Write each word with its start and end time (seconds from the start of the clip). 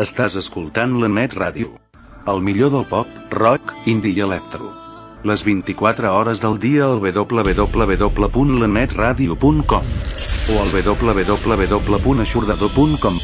Estàs 0.00 0.32
escoltant 0.40 0.94
la 1.02 1.08
Net 1.12 1.34
Ràdio. 1.36 1.68
El 2.32 2.40
millor 2.40 2.70
del 2.72 2.86
pop, 2.88 3.04
rock, 3.34 3.74
indie 3.84 4.16
i 4.16 4.22
electro. 4.24 4.72
Les 5.28 5.44
24 5.44 6.08
hores 6.16 6.40
del 6.40 6.56
dia 6.58 6.86
al 6.86 6.98
www.lanetradio.com 7.02 9.84
o 10.48 10.52
al 10.62 10.70
www.aixordador.com 10.72 13.18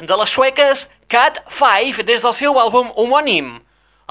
de 0.00 0.16
les 0.16 0.30
sueques 0.30 0.88
Cat 1.10 1.40
5 1.52 2.04
des 2.08 2.22
del 2.24 2.34
seu 2.36 2.56
àlbum 2.60 2.90
homònim. 2.96 3.58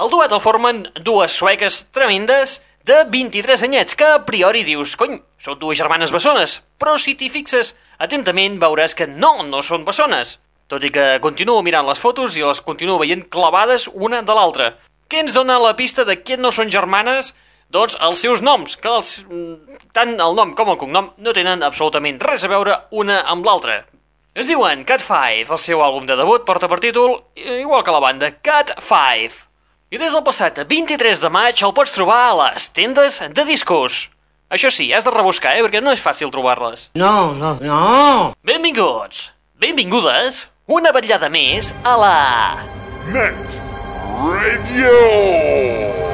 El 0.00 0.10
duet 0.12 0.32
el 0.32 0.42
formen 0.42 0.84
dues 1.04 1.34
sueques 1.36 1.82
tremendes 1.94 2.60
de 2.86 3.02
23 3.10 3.64
anyets 3.66 3.96
que 3.98 4.06
a 4.06 4.22
priori 4.24 4.62
dius, 4.64 4.94
cony, 4.96 5.18
són 5.38 5.58
dues 5.60 5.78
germanes 5.80 6.12
bessones, 6.14 6.60
però 6.80 6.96
si 6.98 7.16
t'hi 7.18 7.28
fixes 7.32 7.74
atentament 7.98 8.60
veuràs 8.62 8.96
que 8.96 9.08
no, 9.10 9.34
no 9.42 9.62
són 9.66 9.84
bessones. 9.84 10.38
Tot 10.70 10.84
i 10.86 10.92
que 10.94 11.18
continuo 11.20 11.62
mirant 11.66 11.88
les 11.88 11.98
fotos 11.98 12.38
i 12.38 12.46
les 12.46 12.62
continuo 12.62 12.98
veient 13.02 13.26
clavades 13.28 13.88
una 13.92 14.22
de 14.22 14.36
l'altra. 14.36 14.72
Què 15.10 15.24
ens 15.24 15.34
dona 15.34 15.58
la 15.58 15.74
pista 15.76 16.06
de 16.06 16.20
que 16.22 16.38
no 16.38 16.54
són 16.54 16.70
germanes? 16.70 17.34
Doncs 17.70 17.96
els 18.02 18.22
seus 18.22 18.42
noms, 18.42 18.76
que 18.78 18.90
els, 18.90 19.24
mm, 19.26 19.80
tant 19.94 20.14
el 20.18 20.34
nom 20.38 20.54
com 20.54 20.70
el 20.70 20.78
cognom 20.78 21.12
no 21.18 21.32
tenen 21.34 21.62
absolutament 21.62 22.18
res 22.22 22.44
a 22.44 22.48
veure 22.50 22.78
una 22.90 23.20
amb 23.26 23.46
l'altra. 23.46 23.84
Es 24.32 24.46
diuen 24.46 24.84
Cat 24.86 25.02
5, 25.02 25.50
el 25.50 25.58
seu 25.58 25.80
àlbum 25.82 26.04
de 26.06 26.14
debut 26.14 26.44
porta 26.46 26.68
per 26.70 26.78
títol, 26.78 27.16
igual 27.34 27.82
que 27.82 27.90
la 27.90 27.98
banda, 28.02 28.28
Cat 28.30 28.70
5. 28.78 29.40
I 29.90 29.98
des 29.98 30.14
del 30.14 30.22
passat 30.22 30.60
23 30.70 31.18
de 31.18 31.30
maig 31.34 31.58
el 31.66 31.72
pots 31.74 31.90
trobar 31.90 32.20
a 32.28 32.36
les 32.44 32.68
tendes 32.70 33.18
de 33.34 33.44
discos. 33.48 34.04
Això 34.50 34.70
sí, 34.70 34.92
has 34.94 35.02
de 35.06 35.10
rebuscar, 35.10 35.56
eh, 35.58 35.64
perquè 35.66 35.82
no 35.82 35.90
és 35.90 36.02
fàcil 36.02 36.30
trobar-les. 36.30 36.88
No, 36.94 37.34
no, 37.34 37.56
no! 37.58 38.34
Benvinguts, 38.46 39.32
benvingudes, 39.58 40.44
una 40.70 40.94
vetllada 40.94 41.26
més 41.30 41.74
a 41.82 41.96
la... 41.98 42.14
Net 43.10 43.58
Radio. 44.22 46.09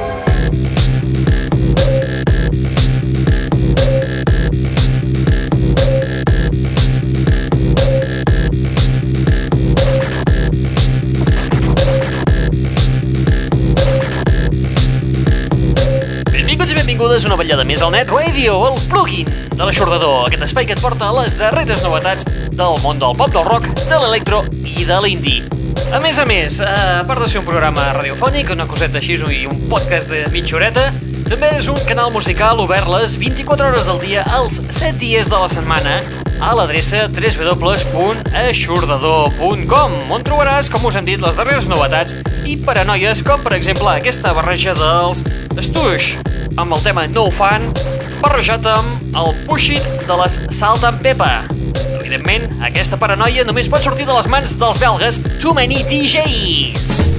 Benvingudes 17.17 17.25
una 17.25 17.37
vetllada 17.39 17.63
més 17.65 17.81
al 17.81 17.89
Net 17.95 18.11
Radio, 18.13 18.59
el 18.67 18.75
plugin 18.91 19.25
de 19.25 19.65
l'aixordador, 19.65 20.27
aquest 20.27 20.43
espai 20.45 20.67
que 20.69 20.75
et 20.75 20.81
porta 20.83 21.07
a 21.07 21.13
les 21.15 21.33
darreres 21.39 21.79
novetats 21.81 22.27
del 22.53 22.77
món 22.83 22.99
del 23.01 23.15
pop, 23.17 23.31
del 23.33 23.47
rock, 23.47 23.65
de 23.89 23.97
l'electro 23.97 24.43
i 24.61 24.85
de 24.85 24.99
l'indie. 25.01 25.41
A 25.89 25.97
més 26.03 26.19
a 26.21 26.25
més, 26.29 26.59
eh, 26.61 26.67
a 26.67 27.01
part 27.09 27.19
de 27.23 27.27
ser 27.27 27.39
un 27.41 27.47
programa 27.47 27.93
radiofònic, 27.97 28.51
una 28.53 28.67
coseta 28.69 28.97
així 29.01 29.13
i 29.17 29.47
un 29.49 29.57
podcast 29.69 30.09
de 30.13 30.27
mitja 30.31 30.55
horeta, 30.57 30.91
També 31.27 31.49
és 31.57 31.67
un 31.67 31.75
canal 31.83 32.07
musical 32.07 32.55
obert 32.63 32.87
les 32.87 33.19
24 33.19 33.67
hores 33.67 33.83
del 33.89 33.99
dia 33.99 34.23
els 34.37 34.63
7 34.69 34.95
dies 35.01 35.27
de 35.27 35.35
la 35.35 35.49
setmana 35.51 35.99
a 36.39 36.55
l'adreça 36.55 37.11
www.aixordador.com 37.11 39.91
on 40.07 40.23
trobaràs, 40.23 40.71
com 40.71 40.87
us 40.87 40.95
hem 40.95 41.03
dit, 41.03 41.19
les 41.19 41.35
darreres 41.35 41.67
novetats 41.67 42.15
i 42.47 42.55
paranoies 42.55 43.27
com 43.27 43.43
per 43.43 43.59
exemple 43.59 43.91
aquesta 43.91 44.31
barreja 44.37 44.71
dels 44.79 45.19
Stush 45.67 46.15
amb 46.57 46.73
el 46.73 46.81
tema 46.83 47.05
No 47.07 47.27
Fan 47.33 47.69
barrejat 48.21 48.65
amb 48.71 49.17
el 49.17 49.33
Push 49.45 49.75
It 49.77 49.85
de 50.07 50.17
les 50.21 50.39
Salt 50.57 50.85
and 50.87 51.01
Pepper. 51.05 51.45
Evidentment, 51.99 52.49
aquesta 52.65 52.99
paranoia 52.99 53.45
només 53.47 53.69
pot 53.69 53.85
sortir 53.85 54.09
de 54.09 54.15
les 54.17 54.31
mans 54.31 54.57
dels 54.57 54.81
belgues 54.81 55.21
Too 55.37 55.53
Many 55.57 55.83
DJs. 55.91 57.16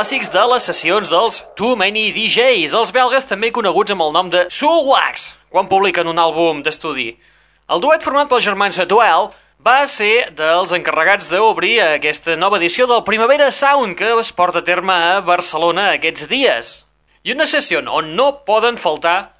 Clàssics 0.00 0.30
de 0.32 0.40
les 0.48 0.64
sessions 0.64 1.10
dels 1.12 1.42
Too 1.58 1.74
Many 1.76 2.06
DJs, 2.16 2.72
els 2.72 2.90
belgues 2.96 3.26
també 3.28 3.50
coneguts 3.52 3.92
amb 3.92 4.00
el 4.06 4.14
nom 4.14 4.28
de 4.32 4.46
Soulwax, 4.48 5.26
quan 5.52 5.66
publiquen 5.68 6.08
un 6.08 6.16
àlbum 6.16 6.62
d'estudi. 6.64 7.10
El 7.68 7.82
duet 7.84 8.00
format 8.00 8.30
pels 8.30 8.46
germans 8.46 8.78
Duel 8.88 9.28
va 9.60 9.74
ser 9.84 10.30
dels 10.38 10.72
encarregats 10.72 11.28
d'obrir 11.28 11.74
aquesta 11.84 12.38
nova 12.40 12.56
edició 12.56 12.86
del 12.88 13.02
Primavera 13.04 13.50
Sound 13.52 13.98
que 13.98 14.08
es 14.22 14.30
porta 14.32 14.62
a 14.62 14.64
terme 14.64 14.94
a 14.94 15.20
Barcelona 15.20 15.90
aquests 15.98 16.30
dies. 16.32 16.72
I 17.20 17.36
una 17.36 17.44
sessió 17.44 17.84
on 17.84 18.14
no 18.16 18.30
poden 18.48 18.80
faltar 18.80 19.34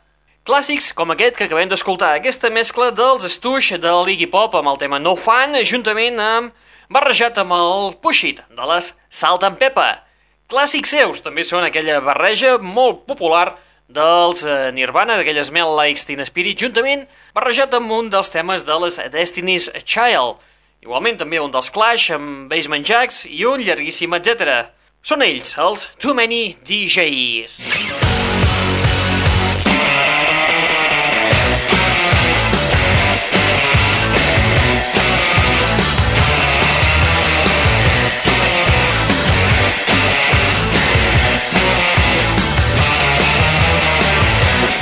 Clàssics 0.45 0.93
com 0.93 1.17
aquest 1.17 1.41
que 1.41 1.49
acabem 1.49 1.73
d'escoltar, 1.73 2.19
aquesta 2.19 2.53
mescla 2.53 2.91
dels 2.93 3.25
Stush 3.33 3.79
de 3.81 3.97
l'Iggy 4.05 4.29
Pop 4.29 4.61
amb 4.61 4.75
el 4.75 4.83
tema 4.85 5.01
No 5.01 5.17
Fan, 5.17 5.57
juntament 5.65 6.21
amb 6.21 6.53
barrejat 6.93 7.41
amb 7.41 7.57
el 7.57 7.97
Push 7.97 8.25
It 8.35 8.45
de 8.53 8.73
les 8.75 8.93
Salt 9.09 9.49
and 9.49 9.57
Pepper. 9.57 10.10
Clàssics 10.51 10.91
seus 10.91 11.21
també 11.23 11.45
són 11.47 11.63
aquella 11.63 12.01
barreja 12.03 12.57
molt 12.59 13.05
popular 13.07 13.53
dels 13.91 14.43
eh, 14.43 14.73
Nirvana, 14.75 15.15
d'aquella 15.19 15.45
Smell 15.47 15.77
Like 15.79 16.03
Teen 16.07 16.25
Spirit, 16.27 16.59
juntament 16.59 17.07
barrejat 17.37 17.77
amb 17.79 17.95
un 17.95 18.11
dels 18.11 18.33
temes 18.35 18.67
de 18.67 18.79
les 18.83 18.99
Destiny's 19.15 19.71
Child. 19.85 20.43
Igualment 20.83 21.23
també 21.23 21.39
un 21.39 21.55
dels 21.55 21.71
Clash 21.71 22.11
amb 22.17 22.51
Basement 22.51 22.87
Jacks 22.87 23.27
i 23.31 23.45
un 23.47 23.63
llarguíssim 23.63 24.19
etc. 24.19 24.73
Són 25.07 25.23
ells, 25.23 25.55
els 25.55 25.91
Too 26.03 26.19
Many 26.19 26.57
DJs. 26.67 28.10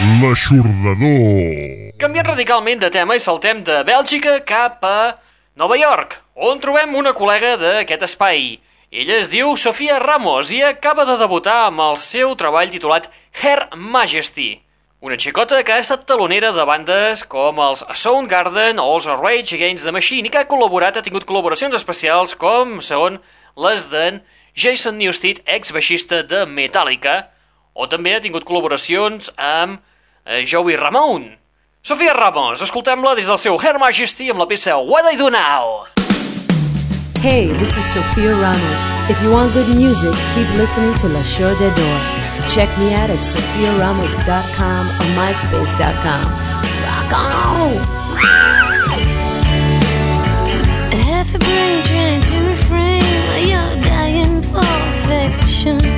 L'aixordador. 0.08 1.92
Canviant 2.00 2.26
radicalment 2.30 2.80
de 2.80 2.88
tema 2.88 3.18
i 3.18 3.20
saltem 3.20 3.58
de 3.60 3.82
Bèlgica 3.84 4.38
cap 4.48 4.84
a 4.88 5.14
Nova 5.60 5.76
York, 5.76 6.14
on 6.48 6.62
trobem 6.62 6.94
una 6.96 7.12
col·lega 7.12 7.50
d'aquest 7.60 8.06
espai. 8.06 8.54
Ella 8.88 9.18
es 9.20 9.28
diu 9.28 9.52
Sofia 9.60 9.98
Ramos 10.00 10.48
i 10.56 10.62
acaba 10.64 11.04
de 11.04 11.18
debutar 11.20 11.58
amb 11.66 11.82
el 11.84 11.98
seu 12.00 12.32
treball 12.40 12.72
titulat 12.72 13.10
Her 13.36 13.68
Majesty. 13.76 14.62
Una 15.04 15.18
xicota 15.20 15.60
que 15.60 15.76
ha 15.76 15.82
estat 15.84 16.06
talonera 16.08 16.54
de 16.56 16.64
bandes 16.64 17.26
com 17.28 17.60
els 17.66 17.84
Soundgarden 18.00 18.80
o 18.80 18.86
els 18.94 19.10
Rage 19.12 19.58
Against 19.58 19.84
the 19.84 19.92
Machine 19.92 20.30
i 20.30 20.32
que 20.32 20.40
ha 20.40 20.48
col·laborat, 20.48 20.96
ha 20.96 21.04
tingut 21.04 21.28
col·laboracions 21.28 21.76
especials 21.76 22.32
com 22.32 22.80
són 22.80 23.20
les 23.60 23.90
d'en 23.92 24.22
Jason 24.56 24.96
Newsted, 24.96 25.44
ex-baixista 25.44 26.24
de 26.24 26.46
Metallica, 26.48 27.28
o 27.76 27.86
també 27.92 28.16
ha 28.16 28.24
tingut 28.24 28.48
col·laboracions 28.48 29.28
amb 29.36 29.84
Eh, 30.30 30.44
Joey 30.44 30.76
Ramon. 30.76 31.38
Sofia 31.80 32.12
Ramos, 32.12 32.60
escoltem-la 32.60 33.14
des 33.16 33.24
del 33.24 33.38
seu 33.40 33.54
Her 33.56 33.78
Majesty 33.80 34.26
amb 34.28 34.42
la 34.42 34.46
peça 34.46 34.74
What 34.76 35.08
I 35.08 35.16
Do 35.16 35.30
Now. 35.32 35.86
Hey, 37.22 37.46
this 37.56 37.78
is 37.78 37.86
Sofia 37.94 38.34
Ramos. 38.36 38.84
If 39.08 39.22
you 39.22 39.30
want 39.32 39.54
good 39.54 39.68
music, 39.74 40.12
keep 40.34 40.46
listening 40.58 40.94
to 41.00 41.08
La 41.08 41.22
Show 41.24 41.54
de 41.56 41.70
Door. 41.72 42.00
Check 42.46 42.68
me 42.76 42.92
out 42.92 43.08
at 43.08 43.24
sofiaramos.com 43.24 44.88
or 45.00 45.08
myspace.com. 45.16 46.24
Rock 46.84 47.12
on! 47.16 47.72
Half 51.08 51.34
a 51.34 51.38
brain 51.38 51.82
trying 51.82 52.20
to 52.20 52.36
refrain 52.44 53.02
while 53.28 53.48
you're 53.48 53.82
dying 53.82 54.42
for 54.42 54.60
affection. 54.60 55.97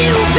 you. 0.00 0.29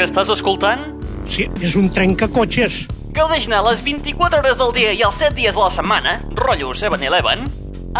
que 0.00 0.06
estàs 0.08 0.30
escoltant? 0.32 0.80
Sí, 1.28 1.44
és 1.60 1.74
un 1.76 1.90
trencacotxes. 1.92 2.88
Gaudeix-ne 3.12 3.60
les 3.66 3.82
24 3.84 4.40
hores 4.40 4.56
del 4.56 4.72
dia 4.72 4.96
i 4.96 5.04
els 5.04 5.12
7 5.20 5.36
dies 5.36 5.52
de 5.58 5.60
la 5.60 5.68
setmana, 5.74 6.24
rotllo 6.38 6.70
7-Eleven, 6.72 7.44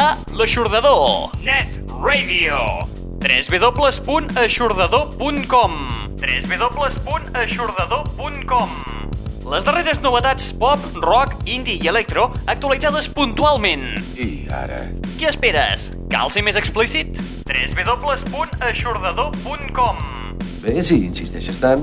a 0.01 0.17
l'Aixordador. 0.33 1.29
Net 1.45 1.77
Radio. 2.01 2.89
www.aixordador.com 3.21 5.77
www.aixordador.com 6.25 9.00
les 9.51 9.65
darreres 9.67 9.99
novetats 10.05 10.53
pop, 10.55 10.79
rock, 11.03 11.33
indie 11.51 11.75
i 11.83 11.89
electro 11.91 12.29
actualitzades 12.47 13.09
puntualment. 13.11 13.99
I 14.15 14.47
ara? 14.55 14.79
Què 15.19 15.27
esperes? 15.33 15.91
Cal 16.13 16.31
ser 16.31 16.45
més 16.47 16.55
explícit? 16.61 17.19
www.aixordador.com 17.51 19.99
Bé, 20.63 20.79
si 20.87 21.03
insisteixes 21.09 21.59
tant. 21.59 21.83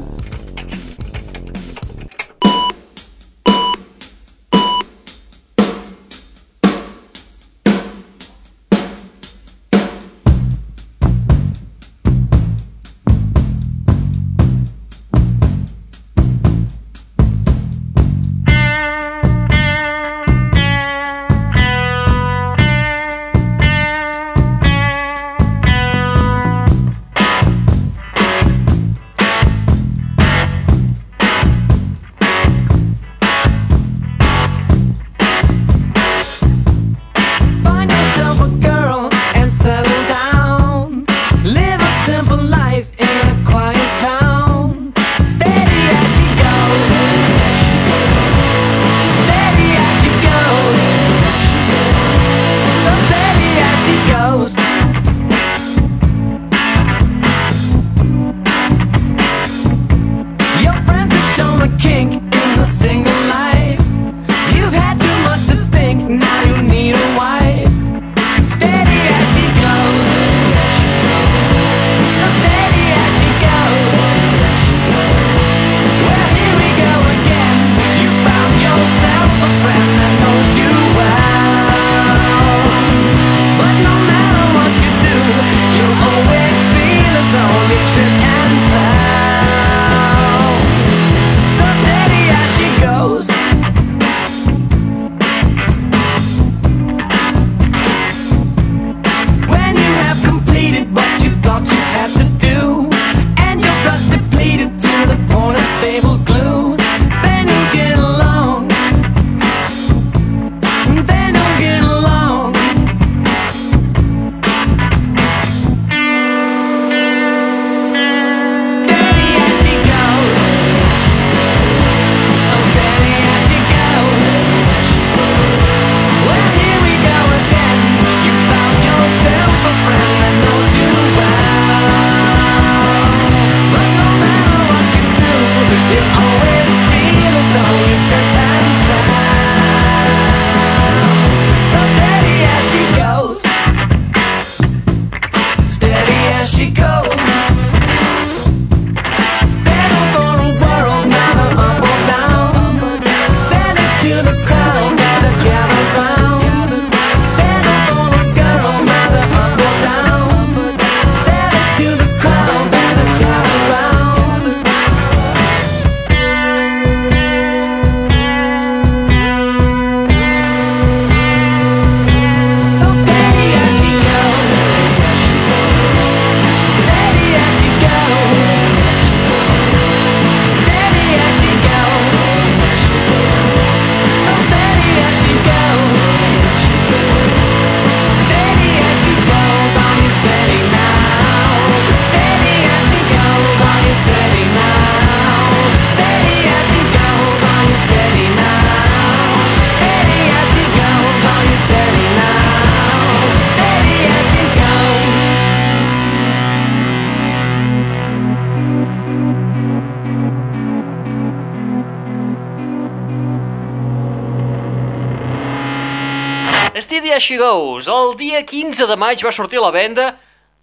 She 217.28 217.36
Goes. 217.36 217.90
El 217.92 218.14
dia 218.16 218.40
15 218.48 218.86
de 218.88 218.96
maig 218.96 219.20
va 219.26 219.34
sortir 219.36 219.60
a 219.60 219.66
la 219.66 219.74
venda 219.76 220.06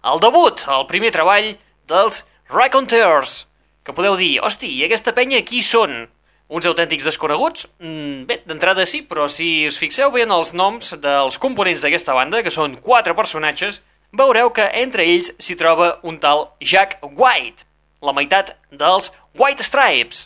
el 0.09 0.21
debut, 0.21 0.63
el 0.73 0.87
primer 0.89 1.11
treball 1.13 1.51
dels 1.85 2.23
Raconteurs, 2.49 3.43
que 3.85 3.93
podeu 3.93 4.15
dir, 4.17 4.39
hosti, 4.41 4.71
i 4.73 4.85
aquesta 4.87 5.13
penya 5.13 5.43
qui 5.45 5.61
són? 5.61 6.07
Uns 6.49 6.65
autèntics 6.65 7.05
desconeguts? 7.05 7.67
Mm, 7.77 8.25
bé, 8.25 8.39
d'entrada 8.49 8.85
sí, 8.89 9.03
però 9.05 9.27
si 9.29 9.67
us 9.69 9.77
fixeu 9.77 10.09
bé 10.15 10.23
en 10.25 10.33
els 10.33 10.55
noms 10.57 10.95
dels 11.03 11.37
components 11.41 11.85
d'aquesta 11.85 12.17
banda, 12.17 12.41
que 12.41 12.53
són 12.53 12.79
quatre 12.81 13.13
personatges, 13.13 13.83
veureu 14.09 14.49
que 14.49 14.65
entre 14.81 15.05
ells 15.05 15.35
s'hi 15.37 15.57
troba 15.61 15.99
un 16.01 16.17
tal 16.17 16.47
Jack 16.61 16.97
White, 17.05 17.69
la 18.01 18.15
meitat 18.17 18.55
dels 18.73 19.11
White 19.37 19.61
Stripes. 19.69 20.25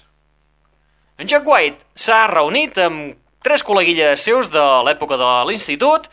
En 1.20 1.28
Jack 1.28 1.44
White 1.44 1.84
s'ha 2.00 2.24
reunit 2.32 2.80
amb 2.80 3.20
tres 3.44 3.64
col·leguilles 3.68 4.24
seus 4.24 4.48
de 4.56 4.66
l'època 4.88 5.20
de 5.20 5.36
l'institut 5.52 6.08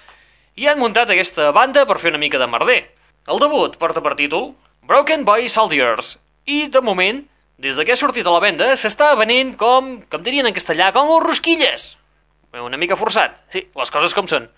i 0.56 0.66
han 0.66 0.80
muntat 0.80 1.10
aquesta 1.12 1.50
banda 1.52 1.84
per 1.86 1.98
fer 2.00 2.10
una 2.12 2.20
mica 2.20 2.40
de 2.40 2.48
merder. 2.48 2.80
El 3.28 3.40
debut 3.42 3.76
porta 3.76 4.00
per 4.00 4.14
títol 4.16 4.54
Broken 4.88 5.26
Boy 5.28 5.50
Soldiers 5.52 6.16
i, 6.46 6.66
de 6.72 6.80
moment, 6.80 7.24
des 7.60 7.76
de 7.76 7.84
que 7.84 7.92
ha 7.92 8.00
sortit 8.00 8.26
a 8.26 8.32
la 8.32 8.40
venda, 8.40 8.70
s'està 8.76 9.12
venent 9.18 9.54
com, 9.60 9.96
com 10.08 10.24
dirien 10.24 10.48
en 10.48 10.56
castellà, 10.56 10.92
com 10.96 11.10
els 11.12 11.26
rosquilles. 11.26 11.90
Una 12.56 12.80
mica 12.80 12.96
forçat, 12.96 13.36
sí, 13.52 13.66
les 13.76 13.92
coses 13.92 14.16
com 14.16 14.28
són. 14.30 14.48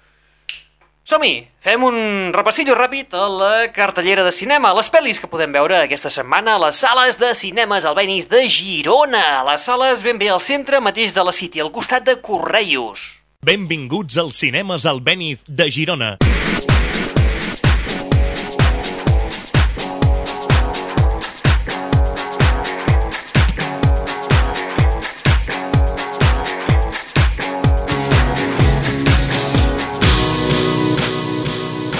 Som-hi! 1.08 1.48
Fem 1.64 1.82
un 1.86 1.96
repassillo 2.36 2.74
ràpid 2.76 3.14
a 3.16 3.24
la 3.32 3.52
cartellera 3.72 4.26
de 4.26 4.32
cinema, 4.36 4.74
les 4.76 4.90
pel·lis 4.92 5.18
que 5.18 5.30
podem 5.32 5.54
veure 5.56 5.78
aquesta 5.80 6.12
setmana 6.12 6.58
a 6.58 6.62
les 6.66 6.82
sales 6.84 7.16
de 7.16 7.32
cinemes 7.34 7.86
Albenis 7.88 8.28
de 8.28 8.42
Girona. 8.44 9.24
Les 9.48 9.64
sales 9.64 10.04
ben 10.04 10.20
bé 10.20 10.28
al 10.28 10.44
centre 10.44 10.82
mateix 10.84 11.16
de 11.16 11.24
la 11.24 11.32
City, 11.32 11.64
al 11.64 11.72
costat 11.72 12.04
de 12.04 12.18
Correios. 12.20 13.08
Benvinguts 13.48 14.18
als 14.18 14.36
cinemes 14.36 14.84
Albéniz 14.84 15.40
de 15.48 15.70
Girona. 15.72 16.08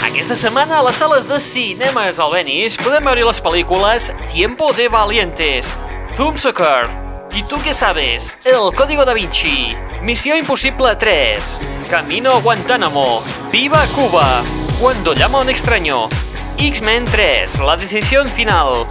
Aquesta 0.05 0.37
setmana 0.37 0.77
a 0.77 0.85
les 0.85 1.01
sales 1.01 1.25
de 1.25 1.41
cinemes 1.41 2.21
Albenis 2.21 2.77
podem 2.77 3.09
veure 3.09 3.25
les 3.33 3.41
pel·lícules 3.41 4.13
Tiempo 4.29 4.75
de 4.77 4.93
Valientes, 4.93 5.73
Soccer, 6.13 6.91
¿Y 7.33 7.43
tú 7.45 7.57
qué 7.65 7.73
sabes? 7.73 8.37
El 8.45 8.75
Código 8.75 9.07
da 9.07 9.15
Vinci, 9.15 9.75
Misión 10.03 10.39
Imposible 10.39 10.95
3, 10.97 11.61
Camino 11.91 12.33
a 12.33 12.41
Guantánamo, 12.41 13.23
Viva 13.51 13.85
Cuba, 13.95 14.43
Cuando 14.81 15.13
llama 15.13 15.41
un 15.41 15.51
extraño, 15.51 16.09
X-Men 16.57 17.05
3, 17.07 17.59
La 17.61 17.77
Decisión 17.77 18.29
Final, 18.29 18.87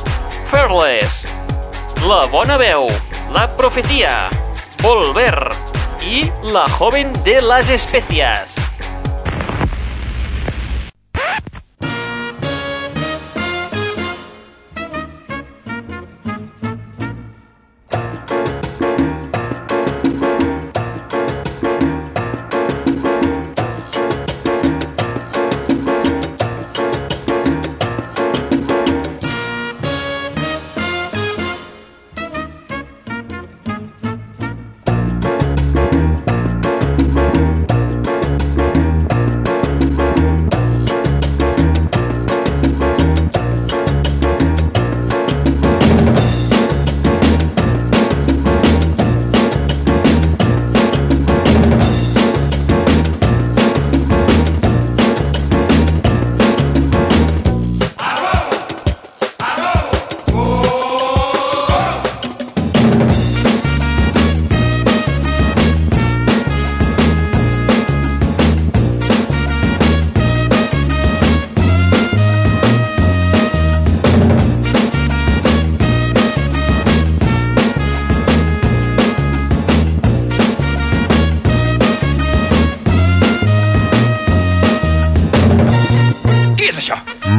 Fearless, 0.51 1.27
La 2.07 2.25
Bona 2.25 2.57
La 3.33 3.55
Profecía, 3.55 4.29
Volver. 4.81 5.49
Y 6.01 6.31
La 6.51 6.69
Joven 6.69 7.11
de 7.23 7.41
las 7.41 7.69
Especias. 7.69 8.55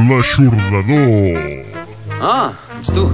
L'aixordador. 0.08 1.36
Ah, 2.22 2.52
ets 2.80 2.92
tu. 2.94 3.04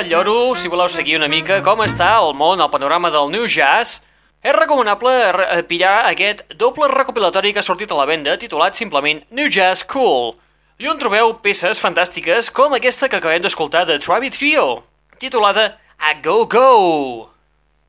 Al 0.00 0.08
lloro, 0.08 0.54
si 0.56 0.68
voleu 0.72 0.88
seguir 0.88 1.18
una 1.18 1.28
mica 1.28 1.58
com 1.64 1.82
està 1.84 2.14
el 2.22 2.32
món, 2.38 2.60
el 2.64 2.70
panorama 2.72 3.10
del 3.12 3.28
New 3.32 3.44
Jazz, 3.46 3.98
és 4.40 4.54
recomanable 4.56 5.12
re- 5.36 5.48
eh, 5.58 5.62
pillar 5.68 6.06
aquest 6.08 6.54
doble 6.56 6.88
recopilatori 6.88 7.52
que 7.52 7.60
ha 7.60 7.66
sortit 7.66 7.90
a 7.92 7.98
la 7.98 8.06
venda 8.08 8.38
titulat 8.40 8.74
simplement 8.78 9.20
New 9.30 9.50
Jazz 9.52 9.84
Cool 9.84 10.32
i 10.80 10.88
on 10.88 10.96
trobeu 10.96 11.34
peces 11.44 11.82
fantàstiques 11.84 12.48
com 12.50 12.72
aquesta 12.72 13.10
que 13.12 13.18
acabem 13.20 13.42
d'escoltar 13.44 13.84
de 13.86 13.98
Travi 14.00 14.30
Trio, 14.32 14.84
titulada 15.20 15.76
A 15.98 16.14
Go 16.24 16.46
Go. 16.46 17.28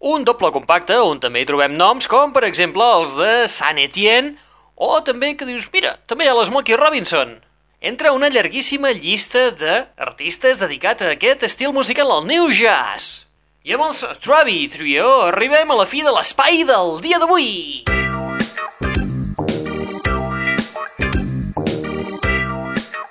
Un 0.02 0.26
doble 0.28 0.52
compacte 0.52 0.97
on 1.00 1.21
també 1.24 1.45
hi 1.45 1.47
trobem 1.47 1.71
noms 1.80 2.10
com, 2.12 2.34
per 2.36 2.43
exemple, 2.43 2.84
els 3.00 3.15
de 3.15 3.47
San 3.47 3.80
Etienne 3.80 4.36
o 4.76 5.00
també 5.06 5.38
que 5.38 5.47
dius, 5.47 5.69
mira, 5.71 5.95
també 6.08 6.26
hi 6.28 6.34
ha 6.34 6.36
l'Smokey 6.36 6.76
Robinson. 6.76 7.38
Entra 7.82 8.12
una 8.13 8.28
llarguíssima 8.30 8.91
llista 8.94 9.48
d'artistes 9.58 10.60
dedicat 10.62 11.00
a 11.02 11.08
aquest 11.15 11.48
estil 11.48 11.74
musical, 11.74 12.12
al 12.13 12.28
New 12.30 12.52
Jazz. 12.54 13.26
Els 13.65 14.04
Travi 14.22 14.67
Trio 14.70 15.08
arribem 15.32 15.74
a 15.74 15.80
la 15.80 15.88
fi 15.89 16.06
de 16.06 16.13
l'espai 16.13 16.62
del 16.62 17.02
dia 17.02 17.17
d'avui. 17.17 18.01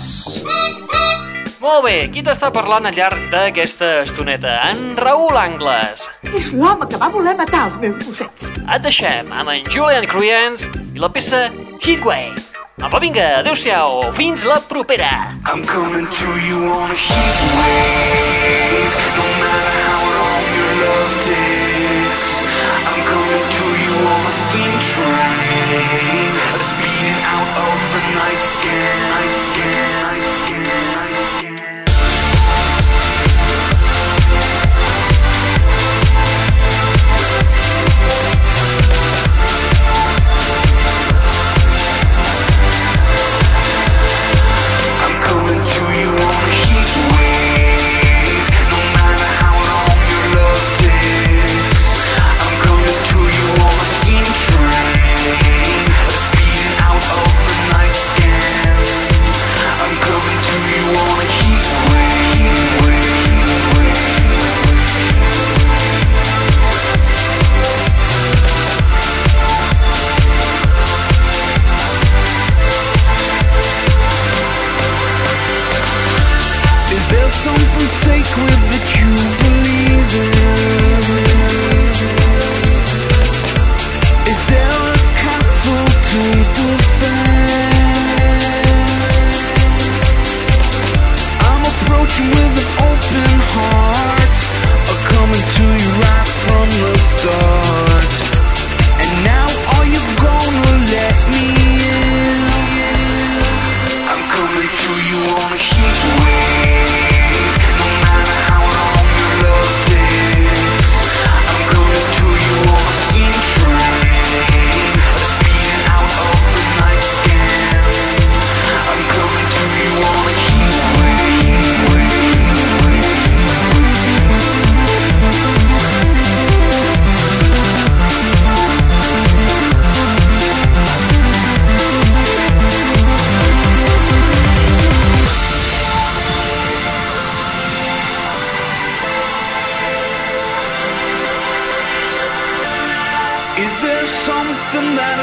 Molt 1.57 1.81
bé, 1.83 2.09
qui 2.13 2.21
t'està 2.23 2.51
parlant 2.53 2.85
al 2.87 2.95
llarg 2.95 3.17
d'aquesta 3.31 4.01
estoneta? 4.03 4.69
En 4.69 4.95
Raül 4.99 5.37
Angles. 5.39 6.09
És 6.27 6.51
l'home 6.53 6.87
que 6.87 6.97
va 7.01 7.09
voler 7.11 7.35
matar 7.39 7.65
els 7.71 7.77
meus 7.81 7.97
gossets. 8.05 8.33
Et 8.67 8.81
deixem 8.83 9.31
amb 9.33 9.49
en 9.55 9.61
Julian 9.71 10.05
Creans 10.11 10.67
i 10.93 10.99
la 11.01 11.09
peça 11.11 11.39
Heatwave. 11.81 12.56
Apa, 12.77 12.99
vinga, 13.01 13.41
adeu-siau, 13.41 14.11
fins 14.13 14.43
la 14.45 14.59
propera. 14.61 15.33
I'm 15.49 15.65
coming 15.65 16.05
to 16.05 16.29
you 16.45 16.61
on 16.69 16.93
a 16.93 16.93
heat 16.93 17.39
wave 17.57 19.46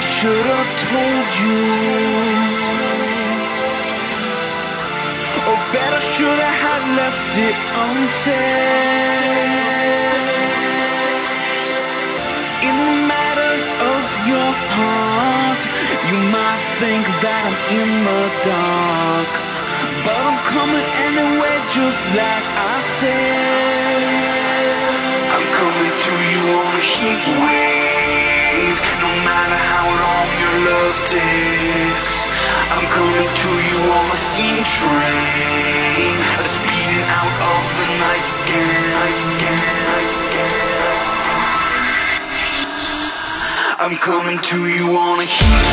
should 0.05 0.47
have 0.57 0.73
told 0.85 1.29
you? 1.41 1.61
Or 5.49 5.59
better 5.73 6.03
should 6.13 6.41
I 6.51 6.55
have 6.67 6.85
left 7.01 7.33
it 7.49 7.57
unsaid? 7.85 9.15
In 12.69 12.77
the 12.89 12.97
matters 13.09 13.65
of 13.93 14.05
your 14.29 14.51
heart, 14.77 15.63
you 16.11 16.19
might 16.37 16.63
think 16.81 17.05
that 17.25 17.43
I'm 17.49 17.59
in 17.81 17.91
the 18.09 18.23
dark. 18.45 19.33
But 20.05 20.17
I'm 20.29 20.39
coming 20.53 20.89
anyway, 21.09 21.57
just 21.73 22.01
like 22.21 22.47
I 22.73 22.77
said. 23.01 24.05
I'm 25.33 25.47
coming 25.61 25.93
to 26.05 26.13
you 26.33 26.43
on 26.61 26.73
a 26.77 26.85
heat 26.93 27.25
wave. 27.41 28.34
No 28.55 29.11
matter 29.27 29.59
how 29.59 29.91
long 29.91 30.29
your 30.39 30.57
love 30.71 30.95
takes, 31.11 32.31
I'm 32.71 32.87
coming 32.87 33.27
to 33.43 33.51
you 33.67 33.79
on 33.99 34.07
a 34.07 34.15
steam 34.15 34.63
train. 34.63 36.15
Speeding 36.47 37.03
out 37.19 37.35
of 37.51 37.67
the 37.75 37.87
night 37.99 38.27
again, 38.31 38.79
night 38.95 39.19
again, 39.27 39.59
night 39.91 40.13
again, 40.23 40.55
night 40.71 41.03
again. 41.03 41.43
I'm 43.83 43.97
coming 43.99 44.39
to 44.39 44.59
you 44.71 44.87
on 45.03 45.19
a 45.19 45.27
heat 45.27 45.67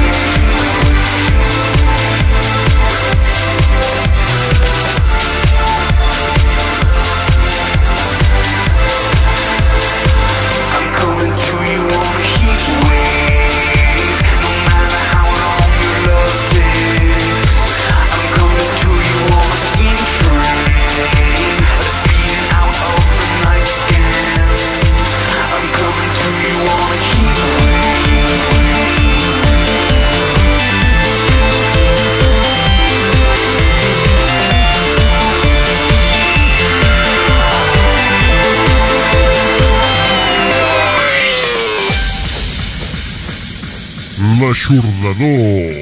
wave. 0.00 0.11
L'aixordador. 44.72 45.81